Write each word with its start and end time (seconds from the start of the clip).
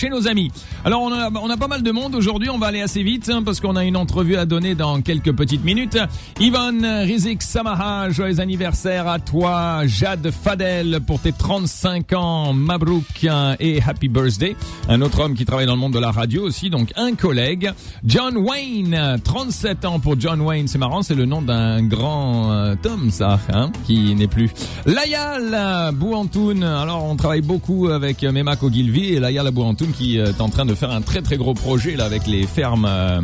chez 0.00 0.08
nos 0.08 0.26
amis. 0.26 0.50
Alors 0.86 1.02
on 1.02 1.12
a, 1.12 1.30
on 1.30 1.50
a 1.50 1.58
pas 1.58 1.68
mal 1.68 1.82
de 1.82 1.90
monde 1.90 2.14
aujourd'hui, 2.14 2.48
on 2.48 2.56
va 2.56 2.68
aller 2.68 2.80
assez 2.80 3.02
vite 3.02 3.28
hein, 3.28 3.42
parce 3.44 3.60
qu'on 3.60 3.76
a 3.76 3.84
une 3.84 3.98
entrevue 3.98 4.36
à 4.36 4.46
donner 4.46 4.74
dans 4.74 5.02
quelques 5.02 5.32
petites 5.32 5.62
minutes. 5.62 5.98
Yvonne 6.40 6.86
Rizik 6.86 7.42
Samaha, 7.42 8.08
joyeux 8.08 8.40
anniversaire 8.40 9.06
à 9.06 9.18
toi. 9.18 9.86
Jade 9.86 10.30
Fadel 10.30 11.00
pour 11.06 11.20
tes 11.20 11.32
35 11.32 12.14
ans, 12.14 12.54
Mabrouk 12.54 13.04
hein, 13.28 13.56
et 13.60 13.82
Happy 13.86 14.08
Birthday. 14.08 14.56
Un 14.88 15.02
autre 15.02 15.20
homme 15.20 15.34
qui 15.34 15.44
travaille 15.44 15.66
dans 15.66 15.74
le 15.74 15.80
monde 15.80 15.92
de 15.92 15.98
la 15.98 16.12
radio 16.12 16.44
aussi, 16.44 16.70
donc 16.70 16.94
un 16.96 17.14
collègue. 17.14 17.70
John 18.02 18.38
Wayne, 18.38 19.18
37 19.22 19.84
ans 19.84 20.00
pour 20.00 20.18
John 20.18 20.40
Wayne, 20.40 20.66
c'est 20.66 20.78
marrant, 20.78 21.02
c'est 21.02 21.14
le 21.14 21.26
nom 21.26 21.42
d'un 21.42 21.82
grand 21.82 22.52
euh, 22.52 22.74
Tom 22.82 23.10
ça, 23.10 23.38
hein, 23.52 23.70
qui 23.84 24.14
n'est 24.14 24.28
plus. 24.28 24.50
Layal 24.86 25.92
Bouantoun, 25.92 26.62
alors 26.62 27.04
on 27.04 27.16
travaille 27.16 27.42
beaucoup 27.42 27.88
avec 27.88 28.22
Mema 28.22 28.56
Kogilvi 28.56 29.12
et 29.12 29.20
Layal 29.20 29.50
Bouantoun 29.50 29.89
qui 29.92 30.18
est 30.18 30.40
en 30.40 30.48
train 30.48 30.64
de 30.64 30.74
faire 30.74 30.90
un 30.90 31.00
très 31.00 31.22
très 31.22 31.36
gros 31.36 31.54
projet 31.54 31.96
là 31.96 32.04
avec 32.04 32.26
les 32.26 32.46
fermes 32.46 32.86
euh. 32.86 33.20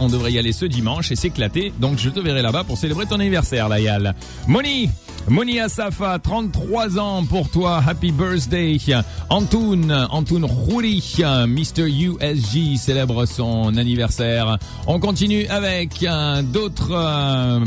On 0.00 0.08
devrait 0.08 0.32
y 0.32 0.38
aller 0.38 0.52
ce 0.52 0.64
dimanche 0.64 1.10
et 1.12 1.16
s'éclater, 1.16 1.72
donc 1.80 1.98
je 1.98 2.10
te 2.10 2.20
verrai 2.20 2.42
là-bas 2.42 2.64
pour 2.64 2.76
célébrer 2.76 3.06
ton 3.06 3.16
anniversaire 3.16 3.68
Layal. 3.68 4.14
Moni 4.46 4.90
Moni 5.28 5.60
Asafa, 5.60 6.18
33 6.18 6.98
ans 6.98 7.24
pour 7.24 7.48
toi, 7.50 7.82
happy 7.86 8.10
birthday. 8.10 8.78
Antoun, 9.28 9.92
Antoun 10.10 10.44
Rouli, 10.44 11.22
Mr. 11.46 11.86
USG 11.88 12.76
célèbre 12.76 13.26
son 13.26 13.76
anniversaire. 13.76 14.58
On 14.86 14.98
continue 14.98 15.46
avec 15.46 16.02
euh, 16.02 16.42
d'autres 16.42 16.92
euh, 16.92 17.60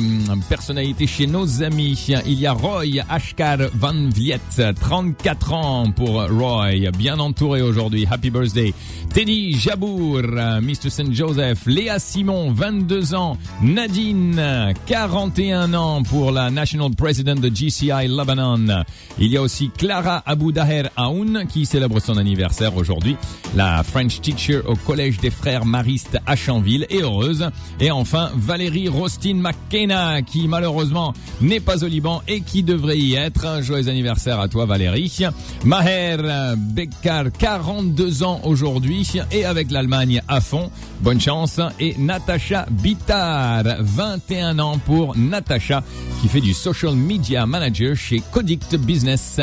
personnalités 0.50 1.08
chez 1.08 1.28
nos 1.28 1.64
amis. 1.64 2.08
Il 2.26 2.40
y 2.40 2.48
a 2.48 2.54
Roy 2.54 3.02
Ashkar 3.10 3.58
Van 3.76 4.10
Viet, 4.14 4.40
34 4.80 5.54
ans 5.54 5.92
pour 5.92 6.28
Roy, 6.30 6.92
bien 6.98 7.20
entouré 7.20 7.62
aujourd'hui, 7.62 8.06
happy 8.10 8.30
birthday. 8.30 8.74
Teddy 9.14 9.54
Jabour, 9.54 10.22
Mr. 10.62 10.90
St. 10.90 11.14
Joseph, 11.14 11.66
Léa 11.68 12.00
Simon, 12.00 12.52
22 12.52 13.14
ans, 13.14 13.38
Nadine, 13.62 14.74
41 14.88 15.74
ans 15.76 16.02
pour 16.04 16.32
la 16.32 16.50
National 16.50 16.90
President 16.96 17.36
de 17.40 17.53
GCI 17.54 18.08
Lebanon. 18.08 18.84
Il 19.20 19.28
y 19.28 19.38
a 19.38 19.42
aussi 19.42 19.70
Clara 19.70 20.24
Abou 20.26 20.52
Daher 20.52 20.90
Aoun 20.96 21.46
qui 21.48 21.66
célèbre 21.66 22.00
son 22.00 22.18
anniversaire 22.18 22.76
aujourd'hui. 22.76 23.16
La 23.56 23.84
French 23.84 24.22
teacher 24.22 24.62
au 24.68 24.76
Collège 24.76 25.20
des 25.20 25.30
Frères 25.30 25.66
Maristes 25.66 26.18
à 26.26 26.36
Chanville 26.36 26.86
est 26.90 27.02
heureuse. 27.02 27.50
Et 27.80 27.92
enfin, 27.92 28.32
Valérie 28.36 28.88
Rostin 28.88 29.36
McKenna 29.36 30.22
qui 30.22 30.48
malheureusement 30.48 31.14
n'est 31.42 31.60
pas 31.60 31.84
au 31.84 31.88
Liban 31.88 32.22
et 32.28 32.42
qui 32.42 32.64
devrait 32.64 32.98
y 32.98 33.16
être. 33.16 33.62
Joyeux 33.62 33.90
anniversaire 33.90 34.40
à 34.40 34.48
toi 34.48 34.66
Valérie. 34.66 35.20
Maher 35.64 36.56
Bekkar, 36.58 37.26
42 37.38 38.24
ans 38.24 38.42
aujourd'hui 38.44 39.08
et 39.32 39.46
avec 39.46 39.72
l'Allemagne 39.72 40.22
à 40.28 40.42
fond. 40.42 40.72
Bonne 41.04 41.20
chance. 41.20 41.60
Et 41.82 41.96
Natacha 41.98 42.66
Bitar, 42.72 43.64
21 43.80 44.58
ans 44.60 44.78
pour 44.78 45.18
Natacha 45.18 45.84
qui 46.22 46.30
fait 46.30 46.40
du 46.40 46.54
social 46.54 46.96
media 46.96 47.46
manager 47.46 47.94
chez 47.94 48.24
Codict 48.32 48.78
Business. 48.78 49.42